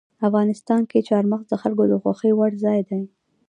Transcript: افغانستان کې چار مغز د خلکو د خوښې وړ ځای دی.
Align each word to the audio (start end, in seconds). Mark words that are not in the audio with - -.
افغانستان 0.27 0.81
کې 0.89 0.99
چار 1.09 1.23
مغز 1.31 1.47
د 1.49 1.53
خلکو 1.61 1.83
د 1.91 1.93
خوښې 2.01 2.31
وړ 2.35 2.51
ځای 2.63 2.79
دی. 2.89 3.01